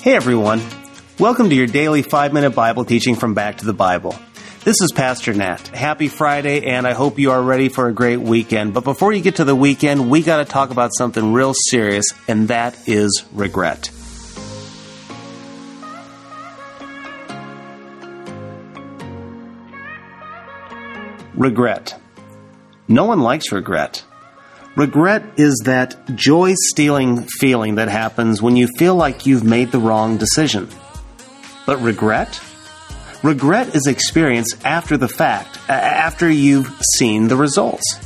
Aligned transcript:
Hey 0.00 0.14
everyone. 0.14 0.62
Welcome 1.18 1.48
to 1.48 1.56
your 1.56 1.66
daily 1.66 2.02
five 2.02 2.32
minute 2.32 2.50
Bible 2.50 2.84
teaching 2.84 3.16
from 3.16 3.34
Back 3.34 3.58
to 3.58 3.66
the 3.66 3.72
Bible. 3.72 4.14
This 4.62 4.80
is 4.80 4.92
Pastor 4.94 5.34
Nat. 5.34 5.66
Happy 5.68 6.06
Friday, 6.06 6.66
and 6.66 6.86
I 6.86 6.92
hope 6.92 7.18
you 7.18 7.32
are 7.32 7.42
ready 7.42 7.68
for 7.68 7.88
a 7.88 7.92
great 7.92 8.20
weekend. 8.20 8.74
But 8.74 8.84
before 8.84 9.12
you 9.12 9.20
get 9.20 9.36
to 9.36 9.44
the 9.44 9.56
weekend, 9.56 10.08
we 10.08 10.22
got 10.22 10.36
to 10.36 10.44
talk 10.44 10.70
about 10.70 10.92
something 10.96 11.32
real 11.32 11.52
serious, 11.52 12.06
and 12.28 12.46
that 12.46 12.78
is 12.86 13.24
regret. 13.32 13.90
Regret. 21.34 22.00
No 22.86 23.04
one 23.04 23.20
likes 23.20 23.50
regret. 23.50 24.04
Regret 24.78 25.24
is 25.36 25.62
that 25.64 25.96
joy 26.14 26.54
stealing 26.56 27.24
feeling 27.40 27.74
that 27.74 27.88
happens 27.88 28.40
when 28.40 28.54
you 28.54 28.68
feel 28.78 28.94
like 28.94 29.26
you've 29.26 29.42
made 29.42 29.72
the 29.72 29.80
wrong 29.80 30.16
decision. 30.18 30.68
But 31.66 31.82
regret? 31.82 32.40
Regret 33.24 33.74
is 33.74 33.88
experienced 33.88 34.64
after 34.64 34.96
the 34.96 35.08
fact, 35.08 35.58
after 35.68 36.30
you've 36.30 36.80
seen 36.94 37.26
the 37.26 37.34
results. 37.34 37.98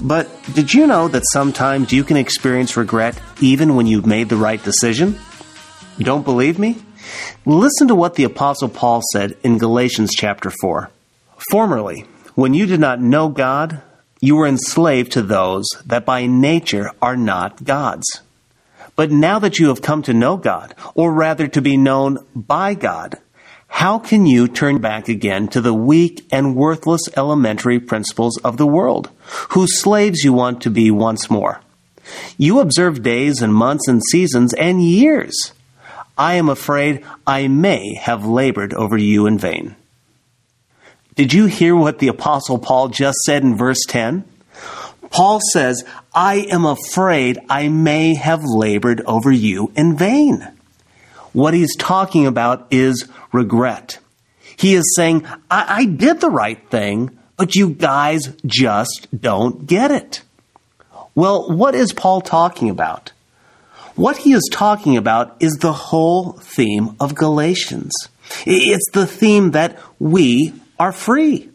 But 0.00 0.28
did 0.54 0.72
you 0.72 0.86
know 0.86 1.08
that 1.08 1.24
sometimes 1.32 1.92
you 1.92 2.04
can 2.04 2.16
experience 2.16 2.76
regret 2.76 3.20
even 3.40 3.74
when 3.74 3.88
you've 3.88 4.06
made 4.06 4.28
the 4.28 4.36
right 4.36 4.62
decision? 4.62 5.18
Don't 5.98 6.24
believe 6.24 6.60
me? 6.60 6.76
Listen 7.44 7.88
to 7.88 7.96
what 7.96 8.14
the 8.14 8.22
Apostle 8.22 8.68
Paul 8.68 9.02
said 9.12 9.36
in 9.42 9.58
Galatians 9.58 10.14
chapter 10.14 10.52
4. 10.60 10.92
Formerly, 11.50 12.06
when 12.36 12.54
you 12.54 12.66
did 12.66 12.78
not 12.78 13.00
know 13.00 13.28
God, 13.28 13.82
you 14.20 14.36
were 14.36 14.46
enslaved 14.46 15.12
to 15.12 15.22
those 15.22 15.66
that 15.86 16.04
by 16.04 16.26
nature 16.26 16.90
are 17.00 17.16
not 17.16 17.64
God's. 17.64 18.22
But 18.96 19.10
now 19.10 19.38
that 19.38 19.58
you 19.58 19.68
have 19.68 19.82
come 19.82 20.02
to 20.02 20.12
know 20.12 20.36
God, 20.36 20.74
or 20.94 21.12
rather 21.12 21.46
to 21.48 21.62
be 21.62 21.76
known 21.76 22.18
by 22.34 22.74
God, 22.74 23.18
how 23.68 23.98
can 23.98 24.26
you 24.26 24.48
turn 24.48 24.78
back 24.78 25.08
again 25.08 25.46
to 25.48 25.60
the 25.60 25.74
weak 25.74 26.26
and 26.32 26.56
worthless 26.56 27.02
elementary 27.16 27.78
principles 27.78 28.38
of 28.38 28.56
the 28.56 28.66
world, 28.66 29.10
whose 29.50 29.80
slaves 29.80 30.24
you 30.24 30.32
want 30.32 30.62
to 30.62 30.70
be 30.70 30.90
once 30.90 31.30
more? 31.30 31.60
You 32.36 32.58
observe 32.58 33.02
days 33.02 33.40
and 33.40 33.54
months 33.54 33.86
and 33.86 34.02
seasons 34.10 34.54
and 34.54 34.82
years. 34.82 35.52
I 36.16 36.34
am 36.34 36.48
afraid 36.48 37.04
I 37.26 37.46
may 37.46 37.94
have 37.94 38.26
labored 38.26 38.74
over 38.74 38.96
you 38.96 39.26
in 39.26 39.38
vain. 39.38 39.76
Did 41.18 41.32
you 41.32 41.46
hear 41.46 41.74
what 41.74 41.98
the 41.98 42.06
Apostle 42.06 42.60
Paul 42.60 42.90
just 42.90 43.18
said 43.26 43.42
in 43.42 43.56
verse 43.56 43.80
10? 43.88 44.22
Paul 45.10 45.40
says, 45.52 45.84
I 46.14 46.46
am 46.48 46.64
afraid 46.64 47.40
I 47.50 47.66
may 47.66 48.14
have 48.14 48.44
labored 48.44 49.00
over 49.00 49.32
you 49.32 49.72
in 49.74 49.96
vain. 49.96 50.46
What 51.32 51.54
he's 51.54 51.74
talking 51.74 52.24
about 52.24 52.68
is 52.70 53.08
regret. 53.32 53.98
He 54.56 54.76
is 54.76 54.94
saying, 54.94 55.26
I, 55.50 55.80
I 55.80 55.84
did 55.86 56.20
the 56.20 56.30
right 56.30 56.64
thing, 56.70 57.18
but 57.36 57.56
you 57.56 57.70
guys 57.70 58.20
just 58.46 59.08
don't 59.20 59.66
get 59.66 59.90
it. 59.90 60.22
Well, 61.16 61.50
what 61.50 61.74
is 61.74 61.92
Paul 61.92 62.20
talking 62.20 62.70
about? 62.70 63.10
What 63.96 64.18
he 64.18 64.34
is 64.34 64.48
talking 64.52 64.96
about 64.96 65.36
is 65.40 65.54
the 65.54 65.72
whole 65.72 66.34
theme 66.34 66.94
of 67.00 67.16
Galatians. 67.16 67.90
It's 68.46 68.88
the 68.92 69.08
theme 69.08 69.50
that 69.50 69.80
we 69.98 70.52
are 70.78 70.92
free. 70.92 71.50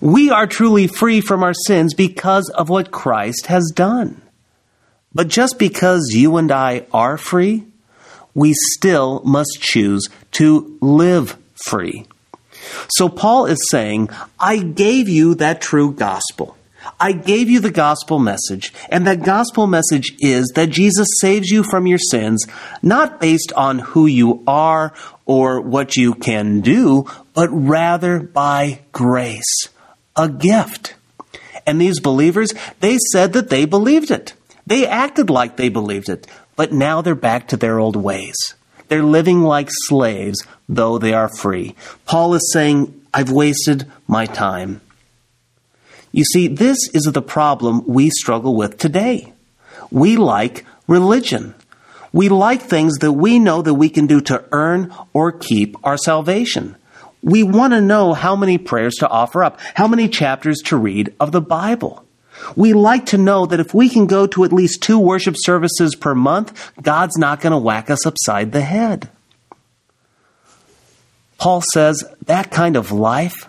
We 0.00 0.30
are 0.30 0.46
truly 0.46 0.86
free 0.86 1.20
from 1.20 1.42
our 1.42 1.54
sins 1.54 1.94
because 1.94 2.48
of 2.50 2.68
what 2.68 2.90
Christ 2.90 3.46
has 3.46 3.70
done. 3.74 4.22
But 5.12 5.28
just 5.28 5.58
because 5.58 6.10
you 6.12 6.36
and 6.36 6.50
I 6.52 6.86
are 6.92 7.18
free, 7.18 7.64
we 8.34 8.54
still 8.54 9.22
must 9.24 9.58
choose 9.60 10.08
to 10.32 10.78
live 10.80 11.36
free. 11.54 12.06
So 12.90 13.08
Paul 13.08 13.46
is 13.46 13.58
saying, 13.70 14.10
I 14.38 14.58
gave 14.58 15.08
you 15.08 15.34
that 15.36 15.60
true 15.60 15.92
gospel. 15.92 16.56
I 16.98 17.12
gave 17.12 17.50
you 17.50 17.60
the 17.60 17.70
gospel 17.70 18.18
message, 18.18 18.72
and 18.88 19.06
that 19.06 19.22
gospel 19.22 19.66
message 19.66 20.14
is 20.20 20.52
that 20.54 20.70
Jesus 20.70 21.08
saves 21.20 21.48
you 21.48 21.62
from 21.62 21.86
your 21.86 21.98
sins, 21.98 22.46
not 22.82 23.20
based 23.20 23.52
on 23.54 23.78
who 23.80 24.06
you 24.06 24.42
are 24.46 24.92
or 25.26 25.60
what 25.60 25.96
you 25.96 26.14
can 26.14 26.60
do, 26.60 27.06
but 27.34 27.48
rather 27.50 28.20
by 28.20 28.80
grace, 28.92 29.68
a 30.16 30.28
gift. 30.28 30.94
And 31.66 31.80
these 31.80 32.00
believers, 32.00 32.54
they 32.80 32.98
said 33.12 33.32
that 33.34 33.50
they 33.50 33.64
believed 33.64 34.10
it. 34.10 34.34
They 34.66 34.86
acted 34.86 35.30
like 35.30 35.56
they 35.56 35.68
believed 35.68 36.08
it, 36.08 36.26
but 36.56 36.72
now 36.72 37.02
they're 37.02 37.14
back 37.14 37.48
to 37.48 37.56
their 37.56 37.78
old 37.78 37.96
ways. 37.96 38.36
They're 38.88 39.02
living 39.02 39.42
like 39.42 39.68
slaves, 39.70 40.44
though 40.68 40.98
they 40.98 41.12
are 41.12 41.28
free. 41.28 41.76
Paul 42.06 42.34
is 42.34 42.50
saying, 42.52 43.00
I've 43.14 43.30
wasted 43.30 43.90
my 44.08 44.26
time. 44.26 44.80
You 46.12 46.24
see, 46.24 46.48
this 46.48 46.78
is 46.92 47.04
the 47.04 47.22
problem 47.22 47.84
we 47.86 48.10
struggle 48.10 48.56
with 48.56 48.78
today. 48.78 49.32
We 49.90 50.16
like 50.16 50.64
religion. 50.86 51.54
We 52.12 52.28
like 52.28 52.62
things 52.62 52.98
that 52.98 53.12
we 53.12 53.38
know 53.38 53.62
that 53.62 53.74
we 53.74 53.88
can 53.88 54.06
do 54.06 54.20
to 54.22 54.44
earn 54.50 54.92
or 55.12 55.30
keep 55.30 55.76
our 55.84 55.96
salvation. 55.96 56.76
We 57.22 57.42
want 57.42 57.72
to 57.74 57.80
know 57.80 58.14
how 58.14 58.34
many 58.34 58.58
prayers 58.58 58.94
to 58.96 59.08
offer 59.08 59.44
up, 59.44 59.60
how 59.74 59.86
many 59.86 60.08
chapters 60.08 60.58
to 60.64 60.76
read 60.76 61.14
of 61.20 61.32
the 61.32 61.40
Bible. 61.40 62.04
We 62.56 62.72
like 62.72 63.06
to 63.06 63.18
know 63.18 63.46
that 63.46 63.60
if 63.60 63.74
we 63.74 63.88
can 63.88 64.06
go 64.06 64.26
to 64.28 64.44
at 64.44 64.52
least 64.52 64.82
two 64.82 64.98
worship 64.98 65.34
services 65.38 65.94
per 65.94 66.14
month, 66.14 66.72
God's 66.80 67.18
not 67.18 67.40
going 67.40 67.52
to 67.52 67.58
whack 67.58 67.90
us 67.90 68.06
upside 68.06 68.52
the 68.52 68.62
head. 68.62 69.10
Paul 71.38 71.62
says 71.72 72.02
that 72.24 72.50
kind 72.50 72.76
of 72.76 72.92
life, 72.92 73.48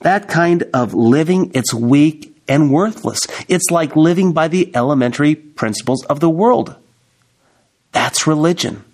that 0.00 0.28
kind 0.28 0.64
of 0.74 0.94
living, 0.94 1.50
it's 1.54 1.74
weak 1.74 2.36
and 2.48 2.72
worthless. 2.72 3.20
It's 3.48 3.70
like 3.70 3.96
living 3.96 4.32
by 4.32 4.48
the 4.48 4.74
elementary 4.74 5.34
principles 5.34 6.04
of 6.06 6.20
the 6.20 6.30
world. 6.30 6.76
That's 7.92 8.26
religion. 8.26 8.84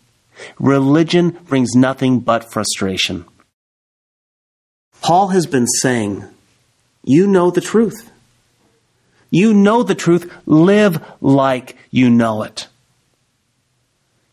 Religion 0.58 1.30
brings 1.44 1.74
nothing 1.74 2.20
but 2.20 2.50
frustration. 2.50 3.24
Paul 5.00 5.28
has 5.28 5.46
been 5.46 5.66
saying, 5.66 6.24
You 7.02 7.26
know 7.26 7.50
the 7.50 7.60
truth. 7.60 8.10
You 9.30 9.54
know 9.54 9.82
the 9.82 9.94
truth. 9.94 10.32
Live 10.46 11.02
like 11.20 11.76
you 11.90 12.10
know 12.10 12.42
it. 12.42 12.68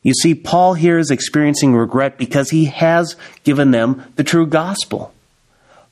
You 0.02 0.14
see, 0.14 0.34
Paul 0.34 0.76
here 0.76 0.98
is 0.98 1.12
experiencing 1.12 1.74
regret 1.74 2.18
because 2.18 2.50
he 2.50 2.66
has 2.66 3.16
given 3.44 3.72
them 3.72 4.04
the 4.16 4.24
true 4.24 4.48
gospel. 4.48 5.14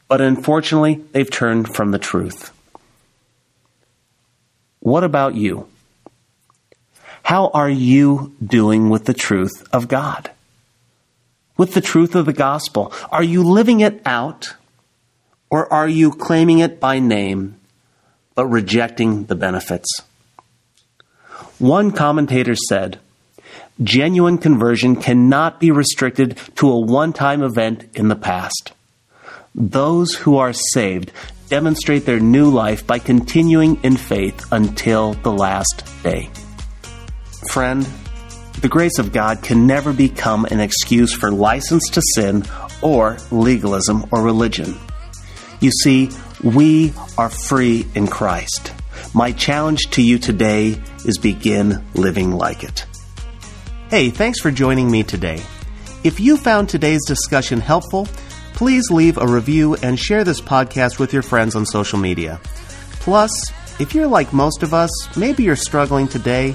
But 0.07 0.21
unfortunately, 0.21 1.03
they've 1.11 1.29
turned 1.29 1.75
from 1.75 1.91
the 1.91 1.99
truth. 1.99 2.53
What 4.79 5.03
about 5.03 5.35
you? 5.35 5.67
How 7.23 7.49
are 7.49 7.69
you 7.69 8.33
doing 8.45 8.89
with 8.89 9.05
the 9.05 9.13
truth 9.13 9.67
of 9.73 9.89
God? 9.89 10.31
With 11.57 11.73
the 11.73 11.81
truth 11.81 12.15
of 12.15 12.25
the 12.25 12.33
gospel? 12.33 12.93
Are 13.11 13.23
you 13.23 13.43
living 13.43 13.81
it 13.81 14.01
out? 14.05 14.53
Or 15.49 15.71
are 15.73 15.89
you 15.89 16.11
claiming 16.11 16.59
it 16.59 16.79
by 16.79 16.99
name, 16.99 17.59
but 18.35 18.45
rejecting 18.45 19.25
the 19.25 19.35
benefits? 19.35 19.89
One 21.59 21.91
commentator 21.91 22.55
said, 22.55 22.99
genuine 23.81 24.37
conversion 24.37 24.95
cannot 24.95 25.59
be 25.59 25.71
restricted 25.71 26.37
to 26.55 26.69
a 26.69 26.79
one 26.79 27.13
time 27.13 27.43
event 27.43 27.89
in 27.93 28.07
the 28.07 28.15
past. 28.15 28.71
Those 29.59 30.13
who 30.13 30.37
are 30.37 30.53
saved 30.53 31.11
demonstrate 31.49 32.05
their 32.05 32.19
new 32.19 32.51
life 32.51 32.85
by 32.85 32.99
continuing 32.99 33.83
in 33.83 33.97
faith 33.97 34.45
until 34.51 35.13
the 35.13 35.31
last 35.31 35.83
day. 36.03 36.29
Friend, 37.49 37.87
the 38.61 38.67
grace 38.67 38.99
of 38.99 39.11
God 39.11 39.41
can 39.41 39.65
never 39.65 39.93
become 39.93 40.45
an 40.45 40.59
excuse 40.59 41.11
for 41.11 41.31
license 41.31 41.89
to 41.89 42.03
sin 42.13 42.43
or 42.83 43.17
legalism 43.31 44.05
or 44.11 44.21
religion. 44.21 44.75
You 45.59 45.71
see, 45.71 46.11
we 46.43 46.93
are 47.17 47.31
free 47.31 47.87
in 47.95 48.05
Christ. 48.05 48.73
My 49.15 49.31
challenge 49.31 49.89
to 49.91 50.03
you 50.03 50.19
today 50.19 50.79
is 51.03 51.17
begin 51.17 51.83
living 51.95 52.31
like 52.31 52.63
it. 52.63 52.85
Hey, 53.89 54.11
thanks 54.11 54.39
for 54.39 54.51
joining 54.51 54.91
me 54.91 55.01
today. 55.01 55.41
If 56.03 56.19
you 56.19 56.37
found 56.37 56.69
today's 56.69 57.03
discussion 57.07 57.59
helpful, 57.59 58.07
please 58.57 58.91
leave 58.91 59.17
a 59.17 59.25
review 59.25 59.75
and 59.75 59.97
share 59.97 60.25
this 60.25 60.41
podcast 60.41 60.99
with 60.99 61.13
your 61.13 61.21
friends 61.21 61.55
on 61.55 61.65
social 61.65 61.97
media. 61.97 62.41
Plus, 62.99 63.31
if 63.79 63.95
you're 63.95 64.07
like 64.07 64.33
most 64.33 64.63
of 64.63 64.73
us, 64.73 64.91
maybe 65.15 65.43
you're 65.43 65.55
struggling 65.55 66.09
today 66.09 66.53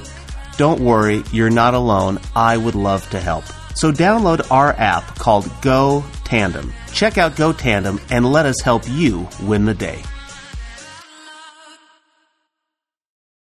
don't 0.56 0.80
worry, 0.80 1.22
you're 1.32 1.50
not 1.50 1.74
alone. 1.74 2.20
I 2.36 2.56
would 2.56 2.74
love 2.74 3.08
to 3.10 3.20
help. 3.20 3.44
So 3.74 3.90
download 3.90 4.50
our 4.50 4.72
app 4.74 5.18
called 5.18 5.50
Go 5.62 6.04
Tandem. 6.24 6.72
Check 6.92 7.16
out 7.18 7.36
Go 7.36 7.52
Tandem 7.52 8.00
and 8.10 8.30
let 8.30 8.46
us 8.46 8.60
help 8.60 8.82
you 8.88 9.28
win 9.42 9.64
the 9.64 9.74
day. 9.74 10.02